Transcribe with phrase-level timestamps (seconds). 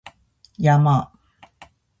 [0.67, 0.89] 山